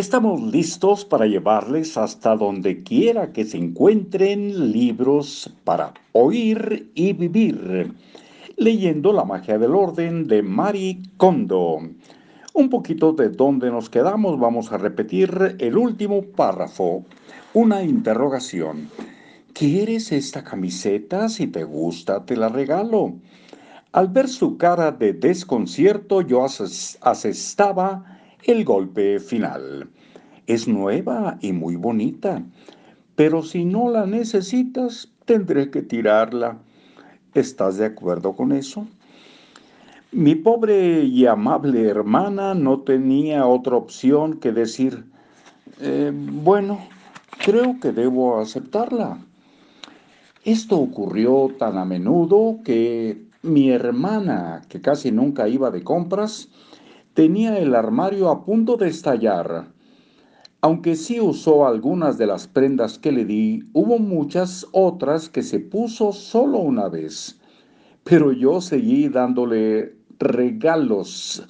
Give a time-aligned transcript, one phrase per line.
[0.00, 7.92] Estamos listos para llevarles hasta donde quiera que se encuentren libros para oír y vivir,
[8.56, 11.80] leyendo La magia del orden de Mari Kondo.
[12.54, 17.04] Un poquito de donde nos quedamos, vamos a repetir el último párrafo,
[17.52, 18.88] una interrogación.
[19.52, 21.28] ¿Quieres esta camiseta?
[21.28, 23.16] Si te gusta, te la regalo.
[23.92, 29.88] Al ver su cara de desconcierto, yo asestaba el golpe final.
[30.46, 32.42] Es nueva y muy bonita,
[33.14, 36.58] pero si no la necesitas, tendré que tirarla.
[37.34, 38.86] ¿Estás de acuerdo con eso?
[40.12, 45.04] Mi pobre y amable hermana no tenía otra opción que decir,
[45.80, 46.80] eh, bueno,
[47.44, 49.18] creo que debo aceptarla.
[50.44, 56.48] Esto ocurrió tan a menudo que mi hermana, que casi nunca iba de compras,
[57.14, 59.68] tenía el armario a punto de estallar.
[60.60, 65.58] Aunque sí usó algunas de las prendas que le di, hubo muchas otras que se
[65.58, 67.40] puso solo una vez.
[68.04, 71.46] Pero yo seguí dándole regalos,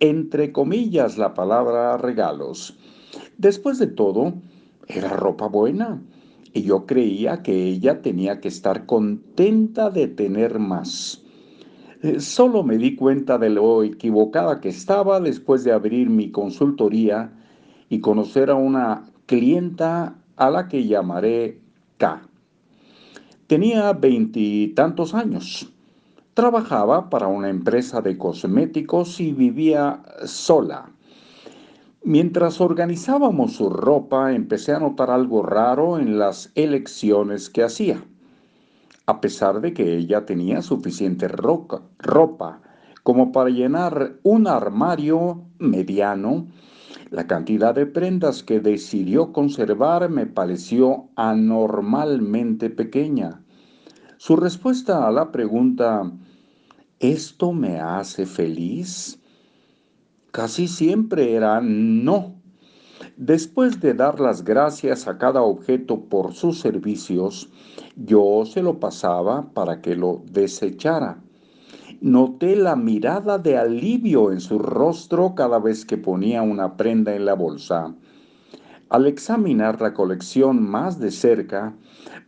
[0.00, 2.76] entre comillas la palabra regalos.
[3.38, 4.34] Después de todo,
[4.86, 6.02] era ropa buena
[6.52, 11.21] y yo creía que ella tenía que estar contenta de tener más.
[12.02, 17.32] Eh, solo me di cuenta de lo equivocada que estaba después de abrir mi consultoría
[17.88, 21.60] y conocer a una clienta a la que llamaré
[21.98, 22.22] K.
[23.46, 25.72] Tenía veintitantos años.
[26.34, 30.90] Trabajaba para una empresa de cosméticos y vivía sola.
[32.02, 38.02] Mientras organizábamos su ropa, empecé a notar algo raro en las elecciones que hacía
[39.12, 42.62] a pesar de que ella tenía suficiente ropa
[43.02, 46.46] como para llenar un armario mediano,
[47.10, 53.42] la cantidad de prendas que decidió conservar me pareció anormalmente pequeña.
[54.16, 56.10] Su respuesta a la pregunta,
[56.98, 59.20] ¿esto me hace feliz?
[60.30, 62.41] Casi siempre era no.
[63.16, 67.50] Después de dar las gracias a cada objeto por sus servicios,
[67.94, 71.18] yo se lo pasaba para que lo desechara.
[72.00, 77.26] Noté la mirada de alivio en su rostro cada vez que ponía una prenda en
[77.26, 77.94] la bolsa.
[78.88, 81.74] Al examinar la colección más de cerca,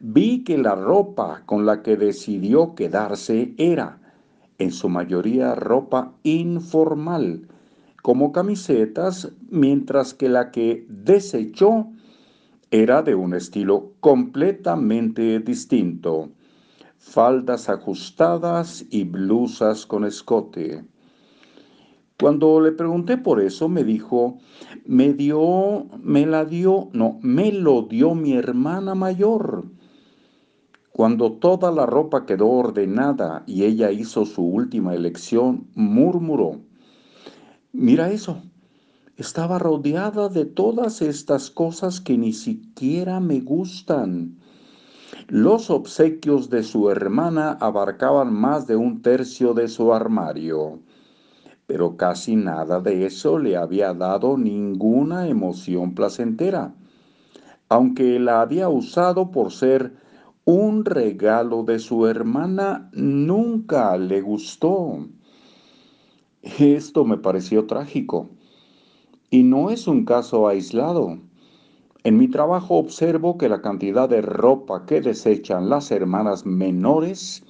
[0.01, 3.99] vi que la ropa con la que decidió quedarse era,
[4.59, 7.49] en su mayoría, ropa informal,
[8.05, 11.87] como camisetas, mientras que la que desechó
[12.71, 16.29] era de un estilo completamente distinto.
[16.99, 20.85] Faldas ajustadas y blusas con escote.
[22.21, 24.37] Cuando le pregunté por eso, me dijo,
[24.85, 29.65] me dio, me la dio, no, me lo dio mi hermana mayor.
[30.93, 36.61] Cuando toda la ropa quedó ordenada y ella hizo su última elección, murmuró,
[37.77, 38.41] Mira eso.
[39.17, 44.39] Estaba rodeada de todas estas cosas que ni siquiera me gustan.
[45.27, 50.79] Los obsequios de su hermana abarcaban más de un tercio de su armario,
[51.67, 56.77] pero casi nada de eso le había dado ninguna emoción placentera,
[57.69, 59.97] aunque la había usado por ser
[60.45, 65.09] un regalo de su hermana, nunca le gustó.
[66.45, 68.29] Esto me pareció trágico.
[69.31, 71.19] Y no es un caso aislado.
[72.05, 77.43] En mi trabajo observo que la cantidad de ropa que desechan las hermanas menores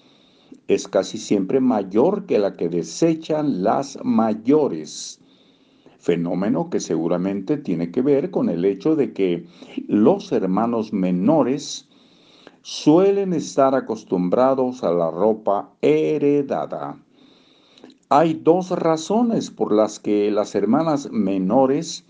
[0.68, 5.20] es casi siempre mayor que la que desechan las mayores.
[5.98, 9.44] Fenómeno que seguramente tiene que ver con el hecho de que
[9.88, 11.88] los hermanos menores
[12.62, 17.03] suelen estar acostumbrados a la ropa heredada.
[18.10, 22.04] Hay dos razones por las que las hermanas menores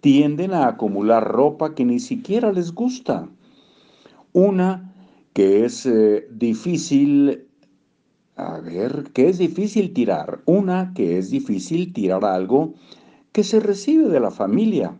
[0.00, 3.28] tienden a acumular ropa que ni siquiera les gusta.
[4.32, 4.92] Una
[5.32, 7.46] que es eh, difícil,
[8.34, 10.42] a ver, que es difícil tirar.
[10.44, 12.74] Una que es difícil tirar algo
[13.30, 14.98] que se recibe de la familia.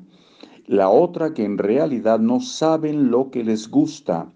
[0.66, 4.32] La otra que en realidad no saben lo que les gusta,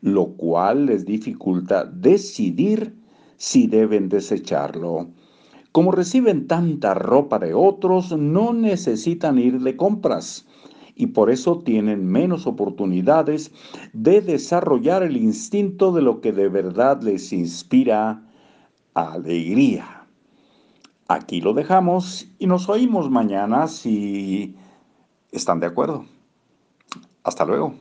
[0.00, 2.96] lo cual les dificulta decidir
[3.36, 5.10] si deben desecharlo.
[5.76, 10.46] Como reciben tanta ropa de otros, no necesitan ir de compras
[10.94, 13.52] y por eso tienen menos oportunidades
[13.92, 18.22] de desarrollar el instinto de lo que de verdad les inspira
[18.94, 20.06] alegría.
[21.08, 24.56] Aquí lo dejamos y nos oímos mañana si
[25.30, 26.06] ¿Están de acuerdo?
[27.22, 27.74] Hasta luego.